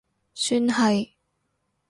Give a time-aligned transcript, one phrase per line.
[0.33, 1.13] 算係